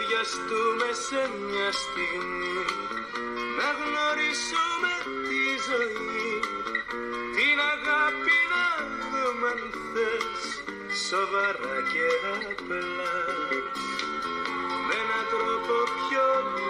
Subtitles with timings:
[0.00, 2.66] σχεδιαστούμε σε μια στιγμή.
[3.58, 4.92] Να γνωρίσουμε
[5.28, 6.30] τη ζωή
[7.36, 8.64] την αγάπη να
[9.10, 10.42] δούμε αν θες.
[11.08, 12.06] Σοβαρά και
[12.50, 13.16] απλά
[14.86, 16.26] με έναν τρόπο πιο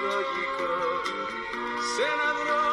[0.07, 0.75] λογικό
[1.93, 2.70] σε έναν δρόμο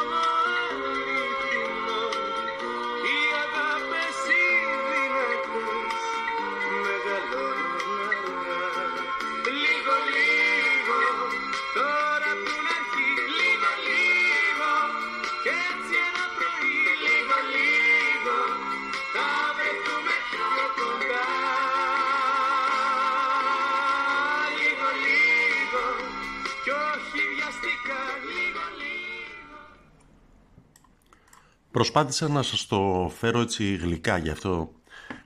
[31.78, 34.72] Προσπάθησα να σας το φέρω έτσι γλυκά, γι' αυτό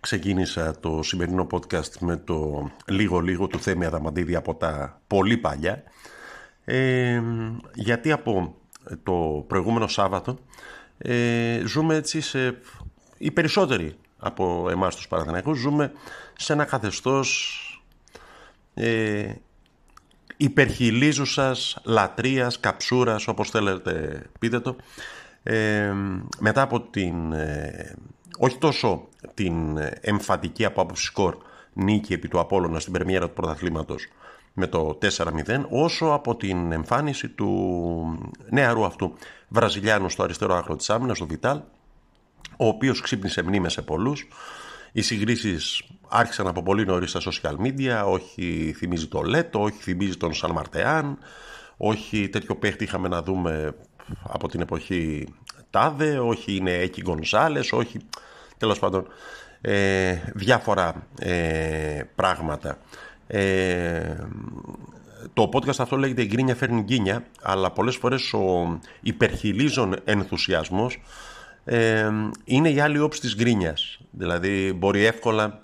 [0.00, 5.82] ξεκίνησα το σημερινό podcast με το λίγο-λίγο του Θέμη Αδαμαντίδη από τα πολύ παλιά.
[6.64, 7.22] Ε,
[7.74, 8.56] γιατί από
[9.02, 10.38] το προηγούμενο Σάββατο
[10.98, 12.58] ε, ζούμε έτσι σε...
[13.18, 15.92] οι περισσότεροι από εμάς τους Παναθηναϊκούς ζούμε
[16.36, 17.58] σε ένα καθεστώς
[18.74, 19.32] ε,
[20.36, 24.76] υπερχιλίζουσας λατρείας, καψούρας, όπως θέλετε πείτε το,
[25.42, 25.92] ε,
[26.38, 27.94] μετά από την, ε,
[28.38, 31.36] όχι τόσο την εμφατική από άποψη σκορ
[31.72, 34.06] νίκη επί του Απόλλωνα στην πρεμιέρα του πρωταθλήματος
[34.52, 39.12] με το 4-0, όσο από την εμφάνιση του νεαρού αυτού
[39.48, 41.60] Βραζιλιάνου στο αριστερό άκρο της άμυνας, του Βιτάλ,
[42.56, 44.28] ο οποίος ξύπνησε μνήμες σε πολλούς.
[44.92, 50.16] Οι συγκρίσεις άρχισαν από πολύ νωρίς στα social media, όχι θυμίζει το Λέτο, όχι θυμίζει
[50.16, 51.18] τον Σαν Μαρτεάν,
[51.76, 53.74] όχι τέτοιο παίχτη είχαμε να δούμε
[54.22, 55.28] από την εποχή
[55.70, 57.98] Τάδε, όχι είναι Έκη Γκονζάλες, όχι
[58.58, 59.06] τέλος πάντων
[59.60, 62.78] ε, διάφορα ε, πράγματα.
[63.26, 64.16] Ε,
[65.32, 71.00] το podcast αυτό λέγεται «Γκρίνια φέρνει γκίνια», αλλά πολλές φορές ο υπερχιλίζων ενθουσιασμός
[71.64, 72.10] ε,
[72.44, 73.98] είναι η άλλη όψη της γκρίνιας.
[74.10, 75.58] Δηλαδή μπορεί εύκολα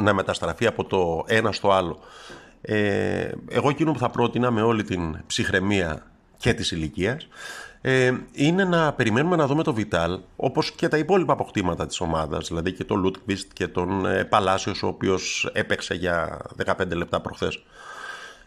[0.00, 1.98] να μεταστραφεί από το ένα στο άλλο.
[2.60, 6.02] Ε, εγώ εκείνο που θα πρότεινα με όλη την ψυχραιμία
[6.36, 7.28] και της ηλικίας.
[7.80, 12.48] Ε, είναι να περιμένουμε να δούμε το Βιτάλ όπως και τα υπόλοιπα αποκτήματα της ομάδας
[12.48, 17.62] δηλαδή και τον Λούτκβιστ και τον ε, Παλάσιος ο οποίος έπαιξε για 15 λεπτά προχθές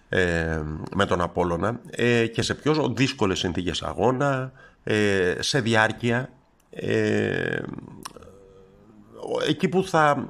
[0.09, 0.61] ε,
[0.95, 4.51] με τον Απόλλωνα ε, και σε πιο δύσκολες συνθήκες αγώνα
[4.83, 6.29] ε, σε διάρκεια
[6.69, 7.59] ε,
[9.47, 10.25] εκεί που θα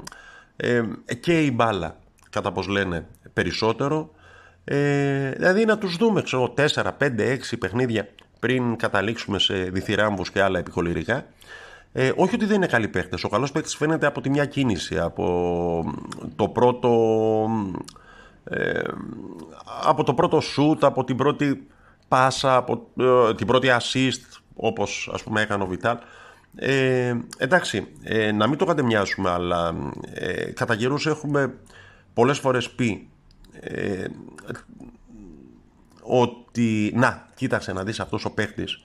[0.55, 0.83] ε,
[1.19, 1.97] και η μπάλα
[2.29, 4.11] κατά πως λένε περισσότερο
[4.69, 8.07] ε, δηλαδή να τους δούμε ξέρω 4, 5, 6 παιχνίδια
[8.39, 11.25] πριν καταλήξουμε σε διθυράμβους και άλλα επιχοληρικά
[11.93, 14.99] ε, όχι ότι δεν είναι καλοί παίχτες ο καλός παίχτης φαίνεται από τη μια κίνηση
[14.99, 15.93] από
[16.35, 16.91] το πρώτο
[18.43, 18.81] ε,
[19.83, 21.67] από το πρώτο shoot από την πρώτη
[22.07, 25.97] πάσα από ε, την πρώτη assist όπως ας πούμε έκανε ο Βιτάλ.
[26.55, 29.75] Ε, εντάξει, ε, να μην το κατεμοιάσουμε, αλλά
[30.13, 31.53] ε, κατά καιρούς έχουμε
[32.13, 33.09] πολλές φορές πει
[33.59, 34.05] ε,
[36.01, 38.83] ότι να, κοίταξε να δεις αυτός ο παίχτης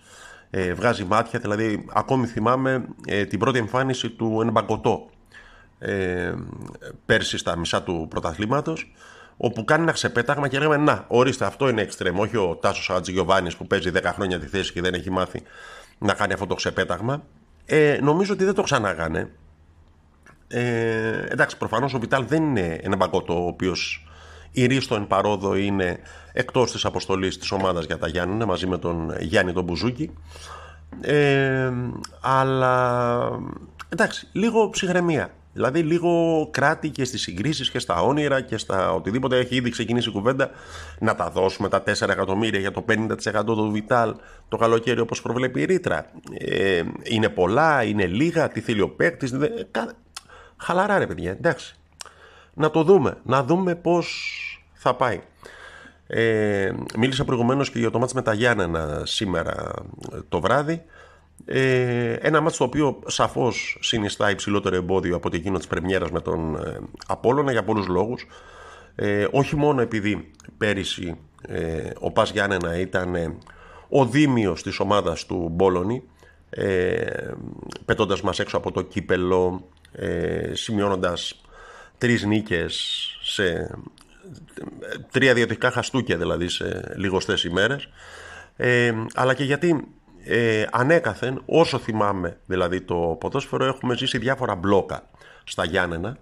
[0.50, 5.11] ε, βγάζει μάτια, δηλαδή ακόμη θυμάμαι ε, την πρώτη εμφάνιση του Ενμπαγκοτό
[5.78, 6.32] ε,
[7.06, 8.93] πέρσι στα μισά του πρωταθλήματος
[9.37, 13.56] όπου κάνει ένα ξεπέταγμα και λέγαμε να, ορίστε αυτό είναι εξτρέμ, όχι ο Τάσος Ατζηγιοβάνης
[13.56, 15.43] που παίζει 10 χρόνια τη θέση και δεν έχει μάθει
[15.99, 17.22] να κάνει αυτό το ξεπέταγμα
[17.65, 19.31] ε, νομίζω ότι δεν το ξανάγανε.
[20.49, 24.06] Ε, εντάξει, προφανώς ο Βιτάλ δεν είναι ένα μπαγκότο ο οποίος
[24.52, 25.98] ηρίστο εν παρόδο είναι
[26.32, 30.10] εκτός της αποστολής της ομάδας για τα Γιάννη μαζί με τον Γιάννη τον Μπουζούκι.
[31.00, 31.72] Ε,
[32.20, 33.38] αλλά
[33.88, 35.30] εντάξει, λίγο ψυχραιμία.
[35.54, 40.08] Δηλαδή λίγο κράτη και στις συγκρίσεις και στα όνειρα και στα οτιδήποτε έχει ήδη ξεκινήσει
[40.08, 40.50] η κουβέντα
[40.98, 44.14] να τα δώσουμε τα 4 εκατομμύρια για το 50% του Βιτάλ
[44.48, 46.06] το καλοκαίρι όπως προβλέπει η ρήτρα.
[46.38, 49.34] Ε, είναι πολλά, είναι λίγα, τι θέλει ο παίκτης.
[50.56, 51.76] Χαλαρά ρε παιδιά, εντάξει.
[52.54, 54.36] Να το δούμε, να δούμε πώς
[54.82, 55.20] θα πάει.
[56.06, 59.75] Ε, μίλησα προηγουμένως και για το μάτς με τα Γιάννενα σήμερα
[60.29, 60.82] το βράδυ.
[61.44, 66.20] Ε, ένα μάτσο το οποίο σαφώς συνιστά υψηλότερο εμπόδιο από το εκείνο της πρεμιέρας με
[66.20, 68.26] τον ε, Απόλλωνα για πολλούς λόγους.
[68.94, 71.19] Ε, όχι μόνο επειδή πέρυσι
[71.49, 73.37] ε, ο Πας Γιάννενα ήταν ε,
[73.88, 76.02] ο δίμιος της ομάδας του Μπόλωνη
[76.50, 77.31] ε,
[77.84, 81.40] πετώντας μας έξω από το κύπελο ε, σημειώνοντας
[81.99, 83.70] τρεις νίκες σε
[85.10, 87.88] τρία διατρικά χαστούκια δηλαδή σε λιγοστές ημέρες
[88.56, 89.86] ε, αλλά και γιατί
[90.24, 95.10] ε, ανέκαθεν, όσο θυμάμαι δηλαδή το ποδόσφαιρο, έχουμε ζήσει διάφορα μπλόκα
[95.44, 96.16] στα Γιάννενα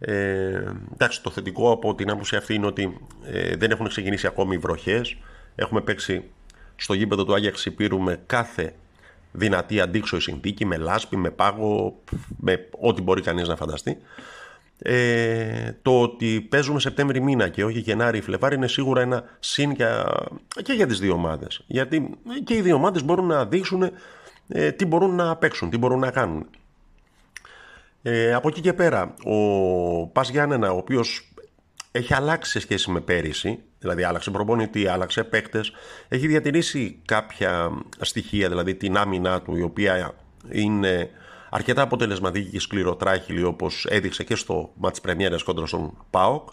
[0.00, 4.54] Ε, εντάξει, το θετικό από την άποψη αυτή είναι ότι ε, δεν έχουν ξεκινήσει ακόμη
[4.54, 5.16] οι βροχές.
[5.54, 6.24] Έχουμε παίξει
[6.76, 8.74] στο γήπεδο του Άγια Ξυπήρου με κάθε
[9.32, 12.02] δυνατή αντίξωη συνθήκη, με λάσπη, με πάγο,
[12.36, 13.98] με ό,τι μπορεί κανείς να φανταστεί.
[14.82, 19.70] Ε, το ότι παίζουμε Σεπτέμβρη μήνα και όχι Γενάρη ή Φλεβάρη είναι σίγουρα ένα συν
[19.70, 20.14] για,
[20.62, 21.64] και για τις δύο ομάδες.
[21.66, 23.90] Γιατί και οι δύο ομάδες μπορούν να δείξουν
[24.48, 26.46] ε, τι μπορούν να παίξουν, τι μπορούν να κάνουν.
[28.02, 31.32] Ε, από εκεί και πέρα, ο Πας Γιάννενα, ο οποίος
[31.92, 35.72] έχει αλλάξει σε σχέση με πέρυσι, δηλαδή άλλαξε προπονητή, άλλαξε παίκτες,
[36.08, 37.70] έχει διατηρήσει κάποια
[38.00, 40.14] στοιχεία, δηλαδή την άμυνά του, η οποία
[40.50, 41.10] είναι
[41.50, 46.48] αρκετά αποτελεσματική και σκληροτράχυλη, όπως έδειξε και στο μάτς πρεμιέρας κόντρα στον ΠΑΟΚ.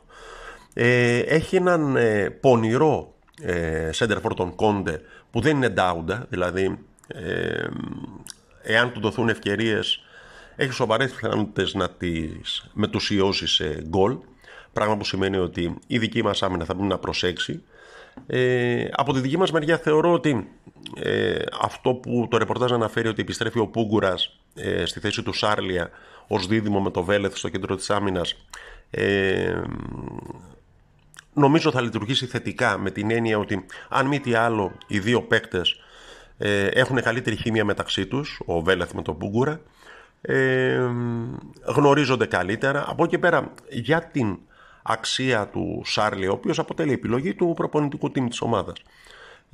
[0.74, 5.02] Ε, έχει έναν ε, πονηρό ε, for τον Κόντε,
[5.32, 7.68] που δεν είναι ντάουντα, δηλαδή ε,
[8.62, 10.00] εάν του δοθούν ευκαιρίες
[10.56, 14.18] έχει σοβαρές πιθανότητες να τις μετουσιώσει σε γκολ
[14.74, 17.64] πράγμα που σημαίνει ότι η δική μας άμυνα θα πρέπει να προσέξει
[18.28, 20.48] ε, από τη δική μας μεριά θεωρώ ότι
[20.96, 25.90] ε, αυτό που το ρεπορτάζ αναφέρει ότι επιστρέφει ο Πούγκουρας ε, στη θέση του Σάρλια
[26.28, 28.36] ως δίδυμο με το Βέλεθ στο κέντρο της άμυνας
[28.90, 29.62] ε,
[31.34, 35.80] νομίζω θα λειτουργήσει θετικά με την έννοια ότι αν μη τι άλλο οι δύο παίκτες
[36.38, 39.62] ε, έχουν καλύτερη χημία μεταξύ τους, ο Βέλεθ με τον Πούγκουρα,
[40.22, 40.90] ε,
[41.66, 42.86] γνωρίζονται καλύτερα.
[42.88, 44.38] Από εκεί πέρα, για την
[44.84, 48.76] αξία του Σάρλι, ο οποίος αποτελεί επιλογή του προπονητικού team της ομάδας.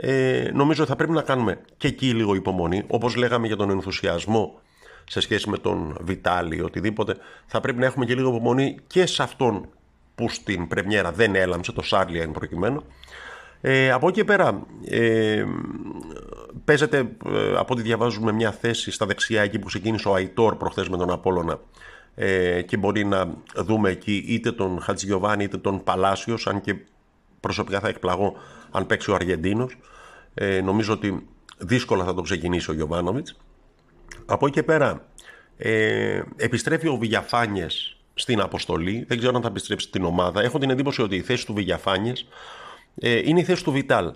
[0.03, 4.59] Ε, νομίζω θα πρέπει να κάνουμε και εκεί λίγο υπομονή, όπως λέγαμε για τον ενθουσιασμό
[5.03, 7.15] σε σχέση με τον Βιτάλη, οτιδήποτε,
[7.45, 9.69] θα πρέπει να έχουμε και λίγο υπομονή και σε αυτόν
[10.15, 12.83] που στην πρεμιέρα δεν έλαμψε, το Σάρλι εν προκειμένου,
[13.61, 15.43] ε, από εκεί πέρα ε,
[16.65, 20.89] παίζεται ε, από ό,τι διαβάζουμε μια θέση στα δεξιά εκεί που ξεκίνησε ο Αϊτόρ προχθές
[20.89, 21.59] με τον Απόλλωνα.
[22.15, 26.75] Ε, και μπορεί να δούμε εκεί είτε τον Χατζηγιοβάνη είτε τον Παλάσιος αν και
[27.39, 28.33] προσωπικά θα εκπλαγώ
[28.71, 29.77] αν παίξει ο Αργεντίνος
[30.33, 31.27] ε, νομίζω ότι
[31.57, 33.37] δύσκολα θα το ξεκινήσει ο Γιωβάνοβιτς
[34.25, 35.05] από εκεί και πέρα
[35.57, 40.69] ε, επιστρέφει ο Βηγιαφάνιες στην αποστολή δεν ξέρω αν θα επιστρέψει στην ομάδα έχω την
[40.69, 42.25] εντύπωση ότι η θέση του Βηγιαφάνιες
[42.95, 44.13] ε, είναι η θέση του Βιτάλ.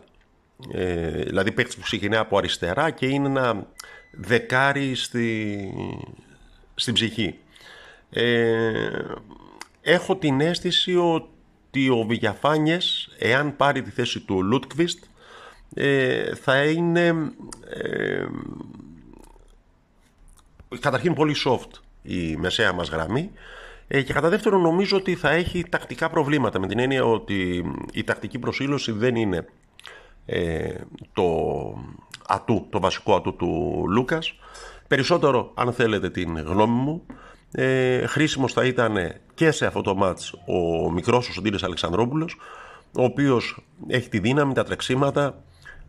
[0.72, 3.68] Ε, δηλαδή παίχτη που ξεκινάει από αριστερά και είναι ένα
[4.12, 5.58] δεκάρι στη,
[6.76, 7.40] στην ψυχή.
[8.10, 8.90] Ε,
[9.82, 11.28] έχω την αίσθηση ότι
[11.90, 15.04] ο Βηγιαφάνιες, εάν πάρει τη θέση του Λούτκβιστ,
[15.74, 17.32] ε, θα είναι
[17.70, 18.26] ε,
[20.80, 23.32] καταρχήν πολύ soft η μεσαία μας γραμμή
[23.88, 28.04] ε, και κατά δεύτερον νομίζω ότι θα έχει τακτικά προβλήματα με την έννοια ότι η
[28.04, 29.48] τακτική προσήλωση δεν είναι
[30.26, 30.74] ε,
[31.14, 31.24] το
[32.28, 34.34] ατού, το βασικό ατού του Λούκας.
[34.88, 37.06] Περισσότερο, αν θέλετε την γνώμη μου,
[37.56, 38.98] ε, χρήσιμος θα ήταν
[39.34, 42.38] και σε αυτό το μάτς ο μικρός ο Σωτήρης Αλεξανδρόπουλος,
[42.98, 45.44] ο οποίος έχει τη δύναμη, τα τρεξίματα,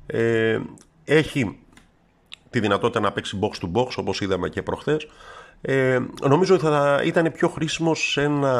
[0.06, 0.60] ε,
[1.04, 1.58] έχει
[2.50, 5.06] τη δυνατότητα να παίξει box to box όπως είδαμε και προχθές
[5.60, 8.50] ε, νομίζω ότι θα ήταν πιο χρήσιμος σε ένα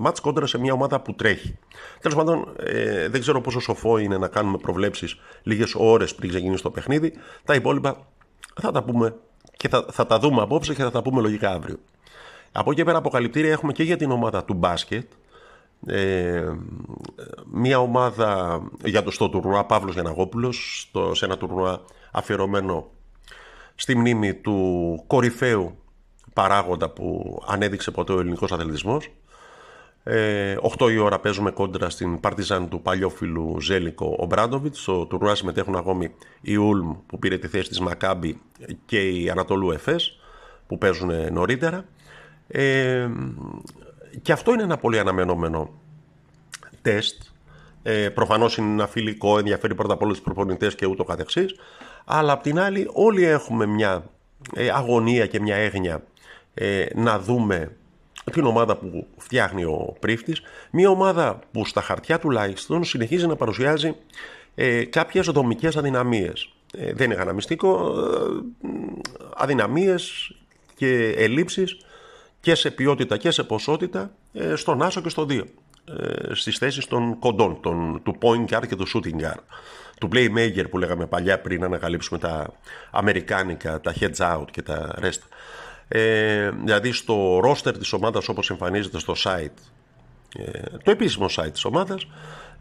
[0.00, 1.58] μάτς κόντρα σε μια ομάδα που τρέχει.
[2.00, 6.62] Τέλος πάντων, ε, δεν ξέρω πόσο σοφό είναι να κάνουμε προβλέψεις λίγες ώρες πριν ξεκινήσει
[6.62, 7.12] το παιχνίδι.
[7.44, 7.96] Τα υπόλοιπα
[8.60, 9.14] θα τα πούμε
[9.56, 11.78] και θα, θα τα δούμε απόψε και θα τα πούμε λογικά αύριο.
[12.52, 15.10] Από εκεί πέρα αποκαλυπτήρια έχουμε και για την ομάδα του μπάσκετ.
[15.86, 16.52] Ε,
[17.52, 21.80] μια ομάδα για το, στο τουρνουά Παύλος Γιαναγόπουλος σε ένα τουρνουά
[22.12, 22.90] αφιερωμένο
[23.74, 25.76] στη μνήμη του κορυφαίου
[26.32, 29.08] παράγοντα που ανέδειξε ποτέ ο ελληνικός αθλητισμός.
[30.04, 34.80] Ε, 8 η ώρα παίζουμε κόντρα στην Παρτιζάν του παλιόφιλου Ζέλικο Ομπράντοβιτς.
[34.80, 38.40] Στο τουρνουά συμμετέχουν ακόμη η Ούλμ που πήρε τη θέση της Μακάμπη
[38.86, 40.20] και η Ανατολού Εφές
[40.66, 41.84] που παίζουν νωρίτερα.
[42.52, 43.08] Ε,
[44.22, 45.70] και αυτό είναι ένα πολύ αναμενόμενο
[46.82, 47.22] τεστ.
[47.82, 51.54] Ε, Προφανώς είναι ένα φιλικό, ενδιαφέρει πρώτα απ' όλους τους προπονητές και ούτω καθεξής.
[52.04, 54.04] Αλλά απ' την άλλη, όλοι έχουμε μια
[54.54, 56.02] ε, αγωνία και μια έγνοια
[56.54, 57.76] ε, να δούμε
[58.32, 63.96] την ομάδα που φτιάχνει ο πρίφτης, μια ομάδα που στα χαρτιά τουλάχιστον συνεχίζει να παρουσιάζει
[64.54, 66.52] ε, κάποιες δομικές αδυναμίες.
[66.76, 68.68] Ε, δεν είναι γαναμιστικό, ε,
[69.36, 70.34] αδυναμίες
[70.74, 71.76] και ελλείψεις
[72.42, 75.44] και σε ποιότητα και σε ποσότητα ε, στον άσο και στο δύο.
[75.84, 79.42] Ε, στις θέσεις των κοντών, των, του point guard και του shooting guard.
[80.00, 82.52] Του playmaker που λέγαμε παλιά πριν ανακαλύψουμε τα
[82.90, 85.20] αμερικάνικα, τα heads out και τα rest.
[85.88, 89.58] Ε, δηλαδή στο roster της ομάδας όπως εμφανίζεται στο site,
[90.38, 92.06] ε, το επίσημο site της ομάδας,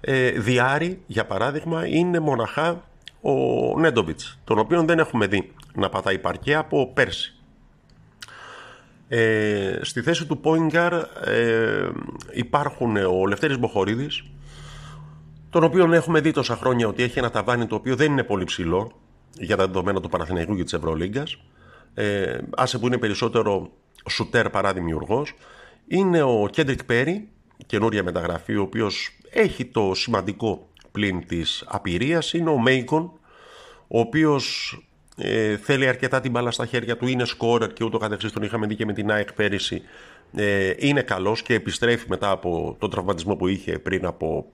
[0.02, 2.84] ε, διάρη για παράδειγμα είναι μοναχά
[3.22, 3.34] ο
[3.80, 7.36] Νέντοβιτς, τον οποίο δεν έχουμε δει να πατάει παρκέ από πέρσι.
[9.14, 11.90] Ε, στη θέση του Πόιγκαρ ε,
[12.32, 14.24] υπάρχουν ο Λευτέρης Μποχορίδης,
[15.50, 18.44] τον οποίο έχουμε δει τόσα χρόνια ότι έχει ένα ταβάνι το οποίο δεν είναι πολύ
[18.44, 18.92] ψηλό
[19.34, 21.38] για τα δεδομένα του Παναθηναϊκού και της Ευρωλίγκας.
[21.94, 23.72] Ε, άσε που είναι περισσότερο
[24.10, 25.34] σουτέρ παρά δημιουργός.
[25.88, 27.30] Είναι ο Κέντρικ Πέρι,
[27.66, 32.34] καινούρια μεταγραφή, ο οποίος έχει το σημαντικό πλήν της απειρίας.
[32.34, 33.12] Είναι ο Μέικον,
[33.88, 34.76] ο οποίος
[35.22, 38.68] ε, θέλει αρκετά την μπάλα στα χέρια του, είναι σκόρερ και ούτω καθεξής, τον είχαμε
[38.68, 39.82] δει και με την ΑΕΚ πέρυσι.
[40.36, 44.46] Ε, είναι καλός και επιστρέφει μετά από τον τραυματισμό που είχε πριν από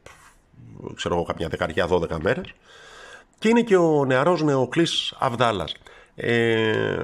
[0.96, 2.54] ξέρω εγώ, καμιά δεκαριά, δώδεκα μέρες.
[3.40, 5.76] Και είναι και ο νεαρός Νεοκλής Αβδάλας.
[6.16, 6.98] Ε,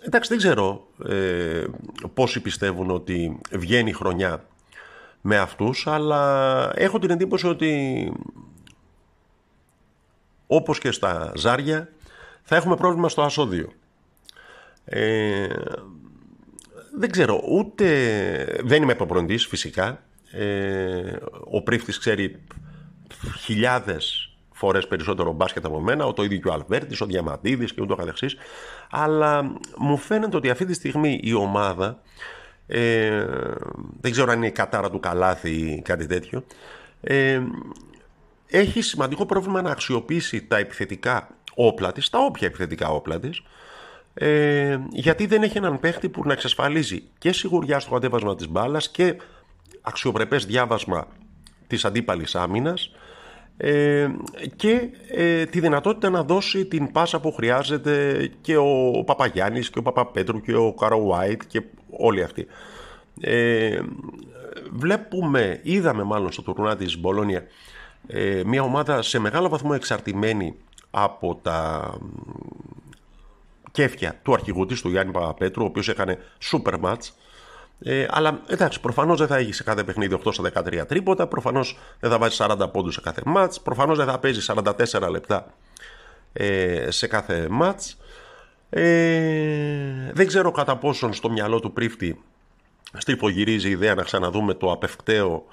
[0.00, 1.64] εντάξει, δεν ξέρω ε,
[2.14, 4.44] πόσοι πιστεύουν ότι βγαίνει η χρονιά
[5.20, 8.12] με αυτούς, αλλά έχω την εντύπωση ότι
[10.46, 11.88] όπως και στα Ζάρια
[12.48, 13.72] θα έχουμε πρόβλημα στο ασώδιο.
[14.84, 15.46] Ε,
[16.96, 18.60] δεν ξέρω, ούτε...
[18.64, 20.02] Δεν είμαι προπονητής φυσικά.
[20.30, 21.16] Ε,
[21.50, 22.42] ο πρίφτης ξέρει
[23.38, 27.94] χιλιάδες φορές περισσότερο μπάσκετ από μένα, το ίδιο και ο Αλβέρτης, ο Διαμαντίδης και ούτω
[27.94, 28.36] καθεξής.
[28.90, 32.02] Αλλά μου φαίνεται ότι αυτή τη στιγμή η ομάδα,
[32.66, 33.24] ε,
[34.00, 36.44] δεν ξέρω αν είναι η κατάρα του καλάθι ή κάτι τέτοιο,
[37.00, 37.40] ε,
[38.46, 41.28] έχει σημαντικό πρόβλημα να αξιοποιήσει τα επιθετικά
[41.66, 43.42] όπλα της, τα όποια επιθετικά όπλα της,
[44.14, 48.90] ε, γιατί δεν έχει έναν παίχτη που να εξασφαλίζει και σιγουριά στο κατέβασμα της μπάλας
[48.90, 49.16] και
[49.80, 51.06] αξιοπρεπές διάβασμα
[51.66, 52.90] της αντίπαλης άμυνας
[53.56, 54.08] ε,
[54.56, 59.82] και ε, τη δυνατότητα να δώσει την πάσα που χρειάζεται και ο Παπαγιάννης και ο
[59.82, 62.46] Παπαπέτρου και ο Καρο White και όλοι αυτοί.
[63.20, 63.80] Ε,
[64.70, 67.44] βλέπουμε, είδαμε μάλλον στο τουρνά της Μπολόνια
[68.06, 70.54] ε, μια ομάδα σε μεγάλο βαθμό εξαρτημένη
[71.02, 71.90] από τα
[73.70, 76.18] κέφια του αρχηγού της, του Γιάννη Παπαπέτρου, ο οποίος έκανε
[76.50, 77.10] super match
[77.80, 81.78] ε, αλλά εντάξει, προφανώς δεν θα έχει σε κάθε παιχνίδι 8 στα 13 τρίποτα, προφανώς
[82.00, 85.54] δεν θα βάζει 40 πόντους σε κάθε μάτς, προφανώς δεν θα παίζει 44 λεπτά
[86.32, 87.96] ε, σε κάθε μάτς.
[88.70, 92.22] Ε, δεν ξέρω κατά πόσον στο μυαλό του πρίφτη
[92.98, 95.44] στριφογυρίζει η ιδέα να ξαναδούμε το απευκταίο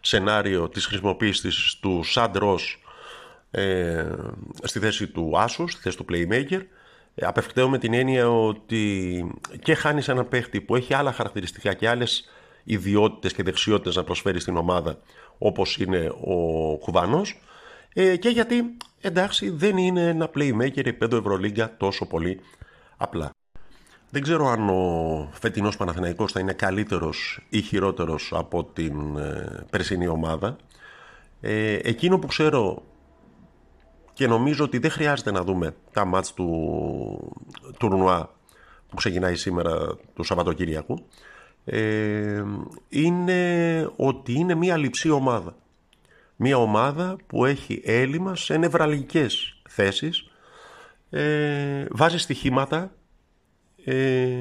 [0.00, 2.36] σενάριο της χρησιμοποίησης του Σαντ
[3.54, 4.04] ε,
[4.62, 6.60] στη θέση του Άσου, στη θέση του Playmaker
[7.20, 9.24] Απευκταίω με την έννοια ότι
[9.62, 12.28] και χάνεις ένα παίχτη που έχει άλλα χαρακτηριστικά και άλλες
[12.64, 14.98] ιδιότητες και δεξιότητες να προσφέρει στην ομάδα,
[15.38, 16.36] όπως είναι ο
[16.76, 17.22] Κουβάνο.
[17.94, 22.40] Ε, και γιατί εντάξει δεν είναι ένα playmaker επίπεδο Ευρωλίγκα τόσο πολύ
[22.96, 23.30] απλά.
[24.10, 30.06] Δεν ξέρω αν ο φετινός Παναθηναϊκός θα είναι καλύτερος ή χειρότερος από την ε, περσινή
[30.06, 30.56] ομάδα.
[31.40, 32.82] Ε, εκείνο που ξέρω
[34.14, 37.32] και νομίζω ότι δεν χρειάζεται να δούμε τα μάτς του
[37.78, 38.30] τουρνουά
[38.88, 41.06] που ξεκινάει σήμερα του Σαββατοκύριακου
[41.64, 42.42] ε,
[42.88, 45.56] είναι ότι είναι μια λειψή ομάδα.
[46.36, 50.30] Μια ομάδα που έχει έλλειμμα σε νευραλγικές θέσεις,
[51.10, 52.92] ε, βάζει στοιχήματα,
[53.84, 54.36] ε,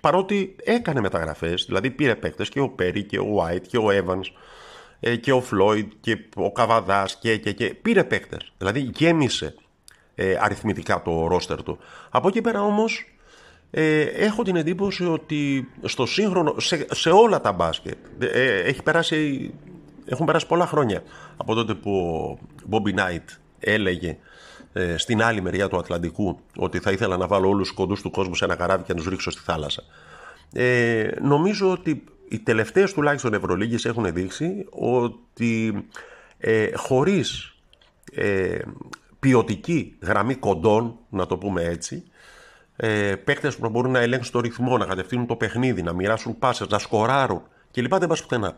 [0.00, 4.24] παρότι έκανε μεταγραφές, δηλαδή πήρε παίκτες και ο Πέρι και ο White και ο Evans
[4.24, 4.30] ε,
[5.20, 8.52] και ο Φλόιντ και ο Καβαδάς και, και, και πήρε παίκτες.
[8.58, 9.54] Δηλαδή γέμισε
[10.14, 11.78] ε, αριθμητικά το ρόστερ του.
[12.10, 13.04] Από εκεί πέρα όμως
[13.70, 19.50] ε, έχω την εντύπωση ότι στο σύγχρονο, σε, σε όλα τα μπάσκετ ε, έχει περάσει,
[20.04, 21.02] έχουν περάσει πολλά χρόνια
[21.36, 23.28] από τότε που ο Μπόμπι Νάιτ
[23.60, 24.16] έλεγε
[24.72, 28.10] ε, στην άλλη μεριά του Ατλαντικού ότι θα ήθελα να βάλω όλους τους κοντούς του
[28.10, 29.82] κόσμου σε ένα καράβι και να τους ρίξω στη θάλασσα.
[30.52, 35.86] Ε, νομίζω ότι οι τελευταίες τουλάχιστον Ευρωλίγες έχουν δείξει ότι
[36.38, 37.54] ε, χωρίς
[38.12, 38.58] ε,
[39.20, 42.02] ποιοτική γραμμή κοντών, να το πούμε έτσι,
[42.76, 46.68] ε, παίκτες που μπορούν να ελέγξουν το ρυθμό, να κατευθύνουν το παιχνίδι, να μοιράσουν πάσες,
[46.68, 47.94] να σκοράρουν κλπ.
[47.94, 48.56] δεν πας πουθενά.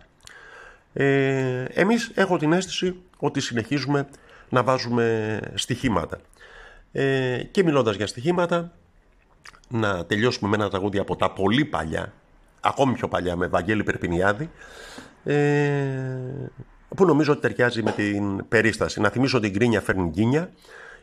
[0.93, 4.09] Ε, εμείς έχω την αίσθηση ότι συνεχίζουμε
[4.49, 6.21] να βάζουμε στοιχήματα.
[6.93, 8.73] Ε, και μιλώντας για στοιχήματα,
[9.69, 12.13] να τελειώσουμε με ένα τραγούδι από τα πολύ παλιά
[12.63, 14.51] ακόμη πιο παλιά με Βαγγέλη Περπινιάδη
[15.25, 15.35] ε,
[16.97, 19.01] που νομίζω ότι ταιριάζει με την περίσταση.
[19.01, 20.51] Να θυμίσω ότι η γκρίνια φέρνει γκίνια.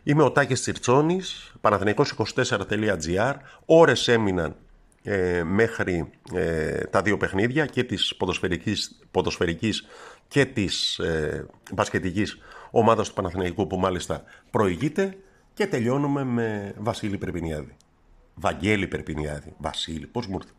[0.04, 3.34] Είμαι ο Τάκης Τσιρτσόνης, παναθηναϊκός24.gr.
[3.66, 4.56] Ώρες έμειναν
[5.04, 9.88] ε, μέχρι ε, τα δύο παιχνίδια και της ποδοσφαιρικής, ποδοσφαιρικής
[10.28, 12.38] και της ε, μπασκετικής
[12.72, 15.18] ομάδας του Παναθηναϊκού που μάλιστα προηγείται
[15.54, 17.75] και τελειώνουμε με Βασίλη Περπινιάδη.
[18.34, 19.54] Βαγγέλη Περπινιάδη.
[19.58, 20.54] Βασίλη, πώς μου ήρθε.